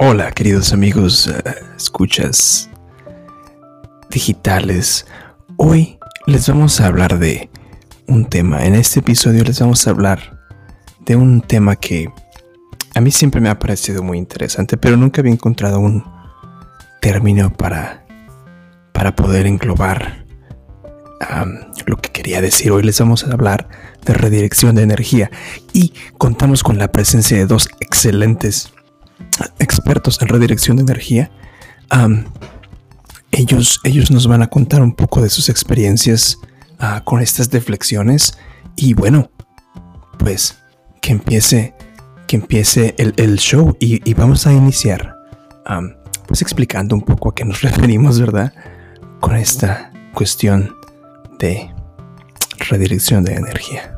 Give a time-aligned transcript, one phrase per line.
[0.00, 1.42] Hola queridos amigos, eh,
[1.76, 2.70] escuchas
[4.08, 5.04] digitales.
[5.56, 7.50] Hoy les vamos a hablar de
[8.06, 8.64] un tema.
[8.64, 10.38] En este episodio les vamos a hablar
[11.04, 12.08] de un tema que
[12.94, 16.04] a mí siempre me ha parecido muy interesante, pero nunca había encontrado un
[17.00, 18.06] término para,
[18.92, 20.24] para poder englobar
[21.86, 22.70] lo que quería decir.
[22.70, 23.68] Hoy les vamos a hablar
[24.04, 25.32] de redirección de energía
[25.72, 28.72] y contamos con la presencia de dos excelentes
[29.58, 31.30] expertos en redirección de energía.
[33.30, 36.38] ellos, ellos nos van a contar un poco de sus experiencias
[36.78, 38.38] ah, con estas deflexiones
[38.76, 39.30] y bueno,
[40.18, 40.58] pues
[41.00, 41.74] que empiece,
[42.26, 45.14] que empiece el, show y, vamos a iniciar
[46.26, 48.52] pues explicando un poco a qué nos referimos, ¿verdad?
[49.20, 50.76] Con esta cuestión
[51.38, 51.70] de
[52.68, 53.97] redirección de energía.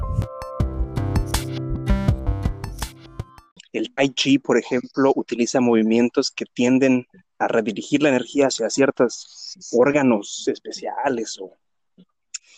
[3.72, 7.06] El Tai Chi, por ejemplo, utiliza movimientos que tienden
[7.38, 11.56] a redirigir la energía hacia ciertos órganos especiales o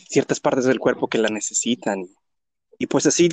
[0.08, 2.06] ciertas partes del cuerpo que la necesitan.
[2.78, 3.28] Y pues así,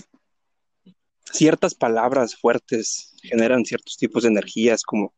[1.31, 5.13] ciertas palabras fuertes generan ciertos tipos de energías como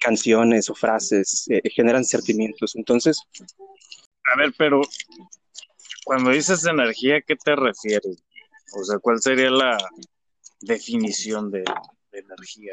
[0.00, 2.76] canciones o frases, eh, generan sentimientos.
[2.76, 3.20] Entonces...
[4.32, 4.80] A ver, pero
[6.04, 8.22] cuando dices energía, ¿qué te refieres?
[8.78, 9.78] O sea, ¿cuál sería la,
[10.60, 11.64] definición de,
[12.12, 12.72] energía.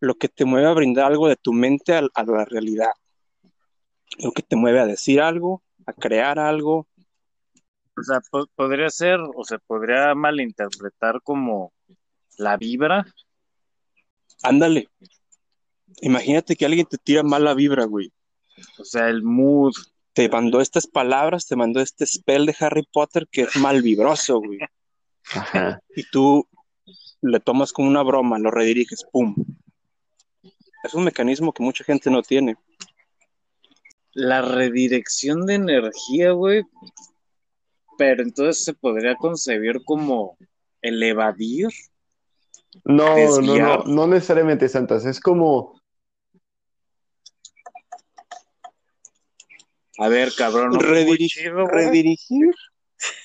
[0.00, 2.90] Lo que te mueve a brindar algo de tu mente a, la realidad.
[4.18, 6.86] Lo que te mueve a decir algo, a crear algo.
[7.96, 8.20] O sea,
[8.56, 11.72] podría ser, o se podría malinterpretar como
[12.38, 13.04] la vibra.
[14.42, 14.88] Ándale.
[16.00, 18.12] Imagínate que alguien te tira mala vibra, güey.
[18.78, 19.74] O sea, el mood.
[20.12, 24.38] Te mandó estas palabras, te mandó este spell de Harry Potter que es mal vibroso,
[24.38, 24.58] güey.
[25.96, 26.46] Y tú
[27.22, 29.34] le tomas como una broma, lo rediriges, ¡pum!
[30.84, 32.56] Es un mecanismo que mucha gente no tiene.
[34.12, 36.62] La redirección de energía, güey.
[37.96, 40.36] Pero entonces se podría concebir como
[40.82, 41.68] el evadir.
[42.84, 45.06] No, no, no, no necesariamente, Santas.
[45.06, 45.80] Es como.
[49.98, 50.78] A ver, cabrón.
[50.78, 51.52] redirigir.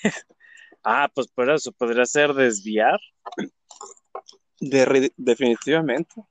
[0.84, 3.00] Ah, pues por eso podría ser desviar.
[4.60, 6.24] definitivamente.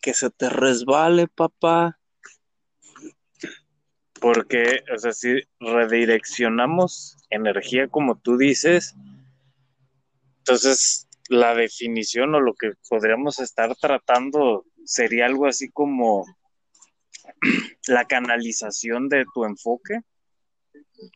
[0.00, 1.98] Que se te resbale, papá.
[4.20, 8.94] Porque, o sea, si redireccionamos energía como tú dices,
[10.38, 16.24] entonces la definición o lo que podríamos estar tratando sería algo así como
[17.88, 20.00] la canalización de tu enfoque.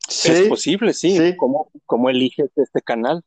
[0.09, 1.37] Es posible, sí.
[1.37, 3.23] ¿Cómo, eliges este canal?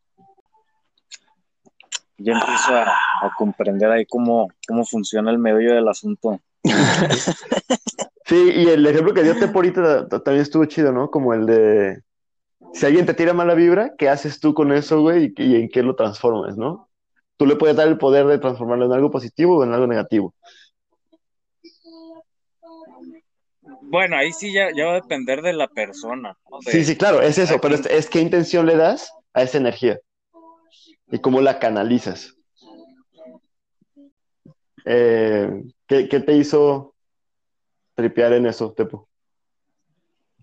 [2.17, 6.39] Ya empiezo a, comprender ahí cómo, cómo funciona el medio del asunto.
[8.25, 11.09] sí, y el ejemplo que dio Teporita también estuvo chido, ¿no?
[11.09, 12.01] Como el de
[12.73, 15.33] si alguien te tira mala vibra, ¿qué haces tú con eso, güey?
[15.37, 16.89] Y, y, en qué lo transformas, ¿no?
[17.37, 20.33] Tú le puedes dar el poder de transformarlo en algo positivo o en algo negativo.
[23.93, 26.35] Bueno, ahí sí ya, va a depender de la persona.
[26.61, 29.99] Sí, sí, claro, es eso, pero es, qué intención le das a esa energía
[31.11, 32.35] y cómo la canalizas.
[34.83, 35.47] Eh,
[35.85, 36.95] ¿qué, te hizo
[37.93, 39.07] tripear en eso, Tepo?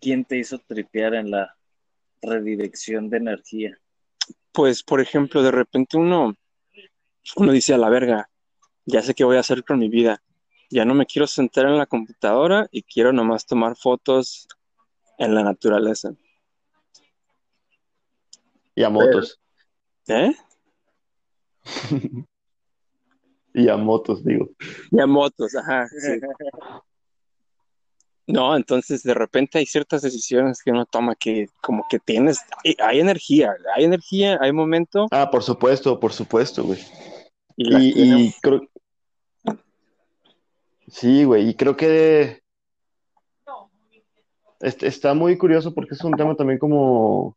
[0.00, 1.56] ¿Quién te hizo tripear en la
[2.22, 3.76] redirección de energía?
[4.52, 6.36] Pues, por ejemplo, de repente uno,
[7.34, 8.30] uno dice a la verga,
[8.84, 10.22] ya sé qué voy a hacer con mi vida
[10.70, 14.48] ya no me quiero sentar en la computadora y quiero nomás tomar fotos
[15.18, 16.14] en la naturaleza.
[18.74, 19.38] Y a motos.
[20.06, 20.32] ¿Eh?
[23.52, 24.50] y a motos, digo.
[24.92, 25.88] Y a motos, ajá.
[28.28, 32.40] No, entonces de repente hay ciertas decisiones que uno toma que como que tienes,
[32.78, 35.08] hay energía, hay energía, hay momento.
[35.10, 36.78] Ah, por supuesto, por supuesto, güey.
[37.56, 38.62] Y, y creo,
[40.90, 42.42] Sí, güey, y creo que
[44.60, 47.36] está muy curioso porque es un tema también como,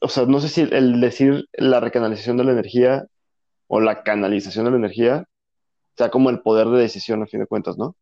[0.00, 3.06] o sea, no sé si el, decir la recanalización de la energía
[3.66, 5.28] o la canalización de la energía
[5.96, 7.96] sea como el poder de decisión a fin de cuentas, ¿no?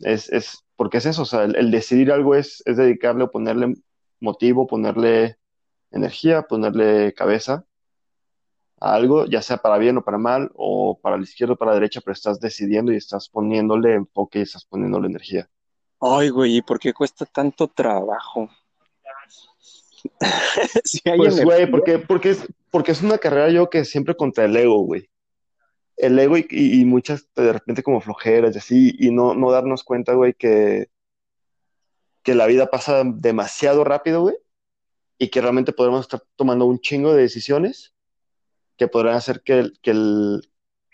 [0.00, 3.74] Es, es porque es eso, o sea, el, decidir algo es, es dedicarle o ponerle
[4.18, 5.36] motivo, ponerle
[5.92, 7.64] energía, ponerle cabeza
[8.80, 11.76] algo, ya sea para bien o para mal, o para la izquierda o para la
[11.76, 15.48] derecha, pero estás decidiendo y estás poniéndole enfoque y estás poniéndole energía.
[16.00, 18.48] Ay, güey, ¿y por qué cuesta tanto trabajo?
[21.16, 22.34] pues, güey, porque, porque
[22.70, 25.10] porque es una carrera yo que siempre contra el ego, güey.
[25.96, 29.84] El ego y, y- muchas de repente como flojeras y así, y no, no darnos
[29.84, 30.88] cuenta, güey, que,
[32.22, 34.36] que la vida pasa demasiado rápido, güey,
[35.18, 37.92] y que realmente podremos estar tomando un chingo de decisiones
[38.80, 40.40] que podrán hacer que, el- que, el,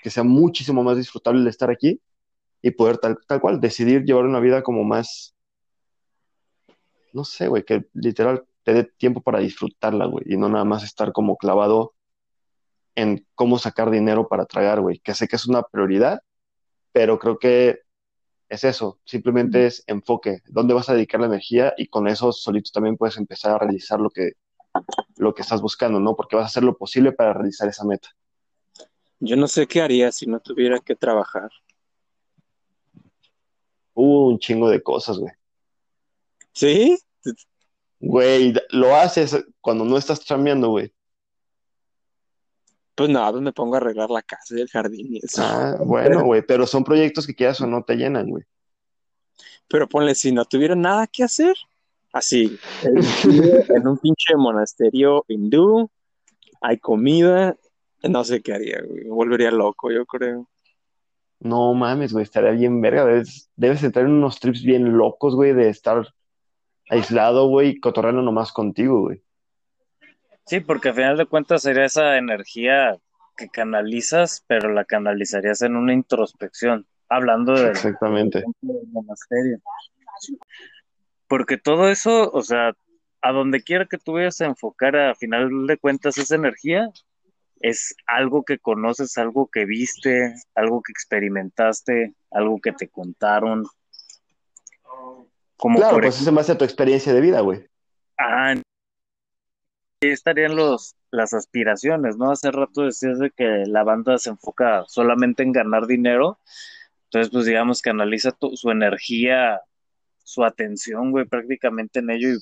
[0.03, 2.01] que sea muchísimo más disfrutable el estar aquí
[2.61, 5.37] y poder tal, tal cual decidir llevar una vida como más,
[7.13, 10.83] no sé, güey, que literal te dé tiempo para disfrutarla, güey, y no nada más
[10.83, 11.95] estar como clavado
[12.97, 16.23] en cómo sacar dinero para tragar, güey, que sé que es una prioridad,
[16.91, 17.83] pero creo que
[18.49, 22.73] es eso, simplemente es enfoque, dónde vas a dedicar la energía y con eso solito
[22.75, 24.33] también puedes empezar a realizar lo que,
[25.17, 26.15] lo que estás buscando, ¿no?
[26.15, 28.09] Porque vas a hacer lo posible para realizar esa meta.
[29.19, 31.51] Yo no sé qué haría si no tuviera que trabajar.
[33.95, 35.33] Hubo un chingo de cosas, güey.
[36.53, 36.99] ¿Sí?
[37.99, 40.93] Güey, lo haces cuando no estás chambeando, güey.
[42.95, 45.43] Pues nada, pues me pongo a arreglar la casa y el jardín y eso.
[45.43, 48.45] Ah, bueno, güey, pero son proyectos que quieras o no te llenan, güey.
[49.69, 51.57] Pero ponle, si no tuviera nada que hacer,
[52.17, 55.91] así, en, un pinche monasterio hindú,
[56.61, 57.57] hay comida,
[58.03, 59.05] no sé qué haría, güey.
[59.05, 60.49] Me volvería loco, yo creo.
[61.41, 63.05] No mames, güey, estaría bien verga.
[63.05, 66.07] Debes, debes entrar en unos trips bien locos, güey, de estar
[66.89, 69.23] aislado, güey, y cotorreando nomás contigo, güey.
[70.47, 72.97] Sí, porque al final de cuentas sería esa energía
[73.37, 78.45] que canalizas, pero la canalizarías en una introspección, hablando del, Exactamente.
[78.63, 79.59] del monasterio.
[81.29, 82.73] Porque todo eso, o sea,
[83.23, 86.89] a donde quiera que tú vayas a enfocar, a final de cuentas, esa energía
[87.61, 93.65] es algo que conoces, algo que viste, algo que experimentaste, algo que te contaron.
[95.57, 97.67] Como Claro, por pues es en base a tu experiencia de vida, güey.
[98.19, 98.55] Ah,
[100.03, 102.31] ahí estarían los, las aspiraciones, ¿no?
[102.31, 106.39] Hace rato decías de que la banda se enfoca solamente en ganar dinero,
[107.05, 109.61] entonces pues digamos que analiza tu- su energía,
[110.27, 112.39] su atención, güey, prácticamente en ello y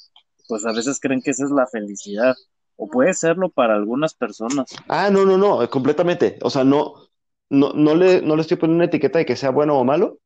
[0.48, 2.34] pues a veces creen que esa es la felicidad,
[2.76, 4.66] o puede serlo para algunas personas.
[4.88, 6.38] Ah, no, no, no, completamente.
[6.42, 6.94] O sea, no,
[7.50, 10.18] no, no le, no le estoy poniendo una etiqueta de que sea bueno o malo.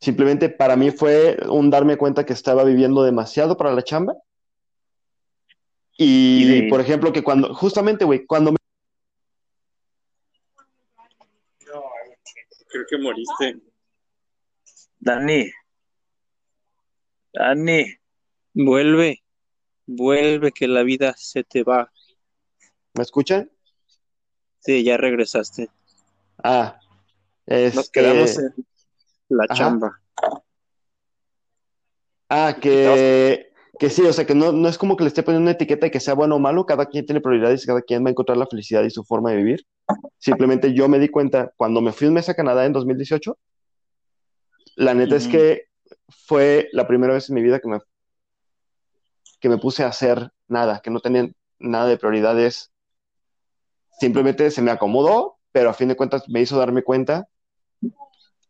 [0.00, 4.14] Simplemente para mí fue un darme cuenta que estaba viviendo demasiado para la chamba.
[5.96, 8.58] Y, Y de- por ejemplo, que cuando, justamente, güey, cuando me
[12.68, 13.60] Creo que moriste.
[14.98, 15.50] Dani,
[17.32, 17.86] Dani,
[18.54, 19.22] Vuelve,
[19.86, 21.90] vuelve que la vida se te va.
[22.94, 23.50] ¿me escuchan?
[24.60, 25.70] Sí, ya regresaste.
[26.44, 26.78] Ah,
[27.46, 28.52] Nos este, quedamos en
[29.30, 29.54] la Ajá.
[29.54, 30.00] chamba.
[32.28, 35.44] ah, que, que sí, o sea, que no, no es como que le esté poniendo
[35.44, 38.04] una etiqueta de que sea bueno o malo, cada quien tiene prioridades y cada quien
[38.04, 39.66] va a encontrar la felicidad y su forma de vivir.
[40.18, 43.38] Simplemente yo me di cuenta cuando me fui un mes a Canadá en 2018,
[44.76, 45.71] la neta es que
[46.26, 47.78] fue la primera vez en mi vida que me,
[49.40, 51.28] que me puse a hacer nada, que no tenía
[51.58, 52.72] nada de prioridades.
[54.00, 57.28] Simplemente se me acomodó, pero a fin de cuentas me hizo darme cuenta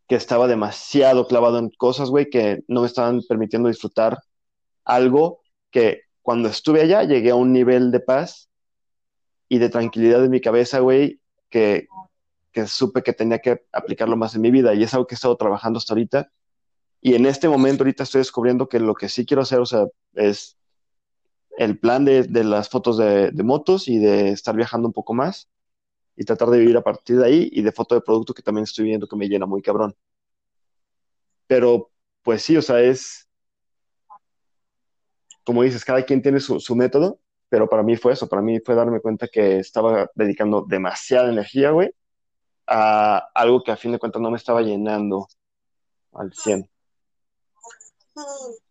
[0.08, 4.18] que estaba demasiado clavado en cosas, güey, que no me estaban permitiendo disfrutar
[4.84, 8.50] algo que cuando estuve allá llegué a un nivel de paz
[9.48, 11.86] y de tranquilidad en mi cabeza, güey, que,
[12.52, 15.16] que supe que tenía que aplicarlo más en mi vida y es algo que he
[15.16, 16.30] estado trabajando hasta ahorita.
[17.02, 19.86] Y en este momento ahorita estoy descubriendo que lo que sí quiero hacer, o sea,
[20.14, 20.56] es
[21.58, 25.12] el plan de, de las fotos de, de motos y de estar viajando un poco
[25.12, 25.48] más
[26.16, 28.64] y tratar de vivir a partir de ahí y de foto de producto que también
[28.64, 29.96] estoy viendo que me llena muy cabrón.
[31.46, 31.90] Pero
[32.22, 33.28] pues sí, o sea, es,
[35.44, 38.60] como dices, cada quien tiene su, su método, pero para mí fue eso, para mí
[38.60, 41.90] fue darme cuenta que estaba dedicando demasiada energía, güey,
[42.66, 45.28] a algo que a fin de cuentas no me estaba llenando
[46.12, 46.71] al 100.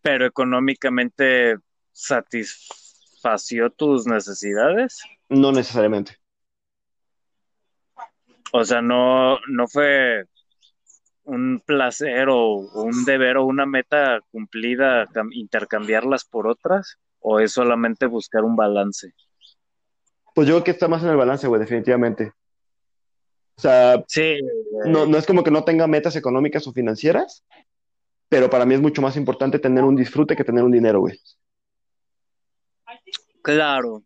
[0.02, 1.56] Pero económicamente
[1.92, 5.00] satisfació tus necesidades.
[5.28, 6.16] No necesariamente.
[8.52, 10.24] O sea, no, no fue
[11.24, 17.52] un placer o un deber o una meta cumplida cam- intercambiarlas por otras, o es
[17.52, 19.14] solamente buscar un balance.
[20.34, 22.32] Pues yo creo que está más en el balance, güey, definitivamente.
[23.56, 24.38] O sea, Sí,
[24.86, 27.44] no, no es como que no tenga metas económicas o financieras,
[28.32, 31.20] pero para mí es mucho más importante tener un disfrute que tener un dinero, güey.
[33.42, 34.02] claro.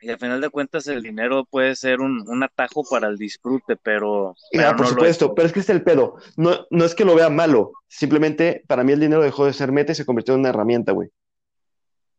[0.00, 3.76] Y al final de cuentas el dinero puede ser un, un atajo para el disfrute,
[3.82, 5.32] pero, pero Ah, por no supuesto, es.
[5.34, 6.14] pero es que es el pedo.
[6.36, 9.72] No, no es que lo vea malo, simplemente para mí el dinero dejó de ser
[9.72, 11.08] meta y se convirtió en una herramienta, güey.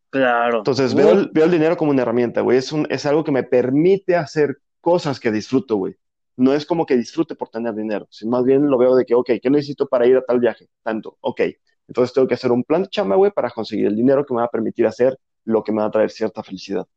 [0.10, 0.58] Claro.
[0.58, 2.58] Entonces veo el, veo el dinero como una herramienta, güey.
[2.58, 5.96] Es, un, es algo que me permite hacer cosas que disfruto, güey.
[6.38, 9.16] No es como que disfrute por tener dinero, sino más bien lo veo de que,
[9.16, 10.68] ok, ¿qué necesito para ir a tal viaje?
[10.84, 11.42] Tanto, ok.
[11.88, 14.40] Entonces tengo que hacer un plan de chamba, güey, para conseguir el dinero que me
[14.40, 16.88] va a permitir hacer lo que me va a traer cierta felicidad.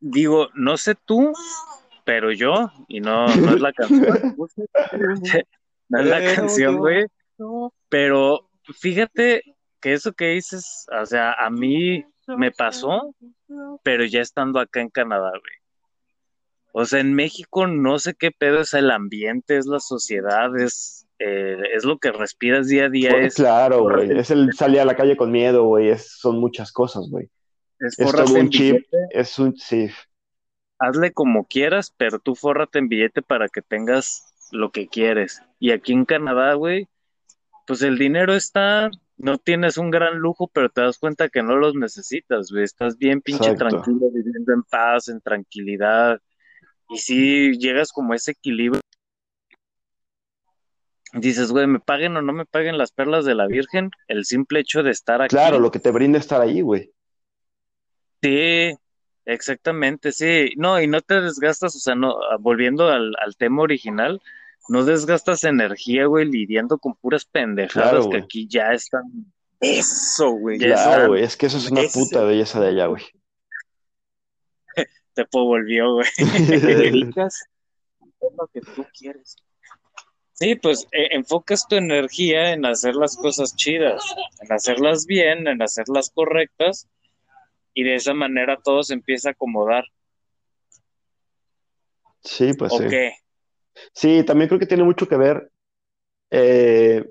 [0.00, 1.32] Digo, no sé tú,
[2.04, 4.36] pero yo, y no, no es la canción,
[5.88, 7.06] no es la canción, güey,
[7.88, 9.42] pero fíjate
[9.80, 13.14] que eso que dices, o sea, a mí me pasó,
[13.82, 15.63] pero ya estando acá en Canadá, güey.
[16.76, 21.06] O sea, en México no sé qué pedo es el ambiente, es la sociedad, es,
[21.20, 23.10] eh, es lo que respiras día a día.
[23.10, 24.18] Pues, es, claro, güey.
[24.18, 25.96] Es el salir a la calle con miedo, güey.
[25.98, 27.30] Son muchas cosas, güey.
[27.78, 28.74] es Es todo un chip.
[28.90, 29.88] billete, Es un, sí,
[30.78, 35.42] hazle como quieras, pero tú fórrate en billete para que tengas lo que quieres.
[35.58, 36.88] Y aquí en Canadá, güey,
[37.66, 41.56] pues el dinero está, no tienes un gran lujo, pero te das cuenta que no
[41.56, 42.64] los necesitas, güey.
[42.64, 43.80] Estás bien pinche Exacto.
[43.82, 46.20] tranquilo, viviendo en paz, en tranquilidad.
[46.90, 48.80] Y si llegas como a ese equilibrio,
[51.12, 54.60] dices, güey, me paguen o no me paguen las perlas de la Virgen, el simple
[54.60, 55.34] hecho de estar aquí.
[55.34, 56.92] claro, lo que te brinda estar ahí, güey.
[58.22, 58.74] Sí,
[59.24, 60.50] exactamente, sí.
[60.56, 64.20] No, y no te desgastas, o sea, no, volviendo al, al tema original,
[64.68, 69.02] no desgastas energía, güey, lidiando con puras pendejadas Claro, que aquí ya están.
[69.60, 70.58] Eso, güey.
[70.58, 71.22] Ya Claro, güey.
[71.22, 73.02] Es que eso es una Ese- puta belleza de allá, güey.
[75.14, 76.06] Te volvió, güey.
[76.16, 77.44] Te dedicas
[78.00, 79.36] a lo que tú quieres.
[80.32, 84.02] Sí, pues eh, enfocas tu energía en hacer las cosas chidas,
[84.40, 86.88] en hacerlas bien, en hacerlas correctas,
[87.72, 89.84] y de esa manera todo se empieza a acomodar.
[92.22, 92.88] Sí, pues ¿O sí.
[92.88, 93.12] qué?
[93.92, 95.50] Sí, también creo que tiene mucho que ver
[96.30, 97.04] eh,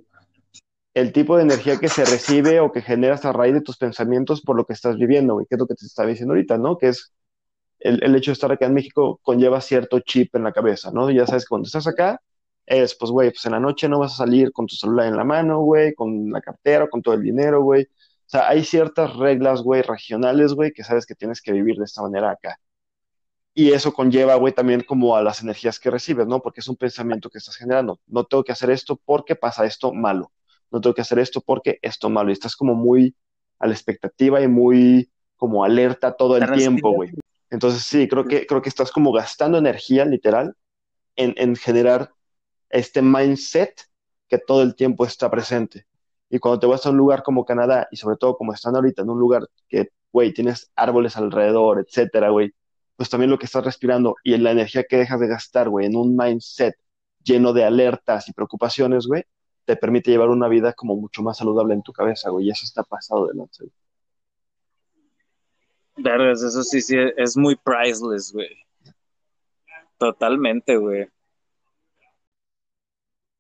[0.94, 4.42] el tipo de energía que se recibe o que generas a raíz de tus pensamientos
[4.42, 6.78] por lo que estás viviendo, güey, que es lo que te estaba diciendo ahorita, ¿no?
[6.78, 7.14] Que es
[7.84, 11.12] el, el hecho de estar acá en México conlleva cierto chip en la cabeza, ¿no?
[11.12, 12.22] Ya sabes que cuando estás acá
[12.66, 15.18] es, pues, güey, pues en la noche no vas a salir con tu celular en
[15.18, 17.84] la mano, güey, con la cartera, con todo el dinero, güey.
[17.84, 21.84] O sea, hay ciertas reglas, güey, regionales, güey, que sabes que tienes que vivir de
[21.84, 22.58] esta manera acá.
[23.54, 26.42] Y eso conlleva, güey, también como a las energías que recibes, ¿no?
[26.42, 28.00] Porque es un pensamiento que estás generando.
[28.08, 30.32] No tengo que hacer esto porque pasa esto malo.
[30.72, 32.30] No tengo que hacer esto porque esto malo.
[32.30, 33.14] Y estás como muy
[33.60, 37.12] a la expectativa y muy como alerta todo el tiempo, güey.
[37.54, 40.56] Entonces sí, creo que, creo que estás como gastando energía, literal,
[41.16, 42.12] en, en generar
[42.70, 43.80] este mindset
[44.28, 45.86] que todo el tiempo está presente.
[46.32, 49.04] Y cuando te vas a un lugar como Canadá, y sobre todo como están ahorita
[49.04, 52.54] en un lugar que, güey, tienes árboles alrededor, etcétera, güey,
[52.96, 55.86] pues también lo que estás respirando y en la energía que dejas de gastar, güey,
[55.86, 56.76] en un mindset
[57.24, 59.26] lleno de alertas y preocupaciones, güey,
[59.66, 62.66] te permite llevar una vida como mucho más saludable en tu cabeza, güey, y eso
[62.66, 63.64] está pasado de lanza.
[63.64, 63.83] güey.
[65.96, 68.50] Vergas, eso sí, sí, es muy priceless, güey.
[69.98, 71.08] Totalmente, güey.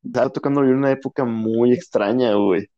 [0.03, 2.69] Está tocando vivir una época muy extraña, güey.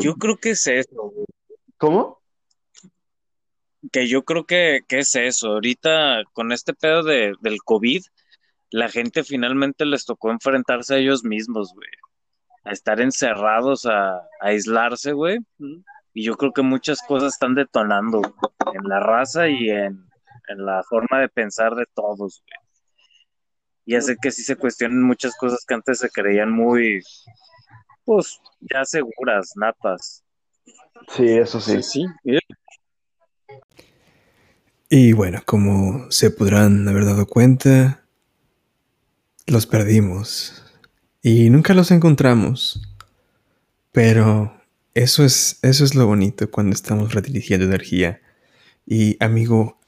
[0.00, 1.26] Yo creo que es eso, güey.
[1.78, 2.20] ¿Cómo?
[3.92, 5.52] Que yo creo que, que es eso.
[5.52, 8.02] Ahorita, con este pedo de, del COVID,
[8.70, 11.88] la gente finalmente les tocó enfrentarse a ellos mismos, güey.
[12.64, 15.38] A estar encerrados, a, a aislarse, güey.
[16.16, 20.08] Y yo creo que muchas cosas están detonando güey, en la raza y en,
[20.48, 22.66] en la forma de pensar de todos, güey.
[23.84, 27.02] Y hace que sí se cuestionen muchas cosas que antes se creían muy,
[28.06, 30.24] pues, ya seguras, natas.
[31.08, 31.82] Sí, eso sí.
[31.82, 33.58] Sí, sí.
[34.88, 38.06] Y bueno, como se podrán haber dado cuenta,
[39.46, 40.64] los perdimos
[41.20, 42.80] y nunca los encontramos.
[43.92, 44.55] Pero
[44.96, 48.22] eso es, eso es lo bonito cuando estamos redirigiendo energía.
[48.86, 49.78] Y amigo,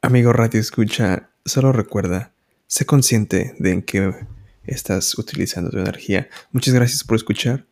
[0.00, 2.32] amigo Radio Escucha, solo recuerda,
[2.66, 4.26] sé consciente de en qué
[4.64, 6.30] estás utilizando tu energía.
[6.50, 7.66] Muchas gracias por escuchar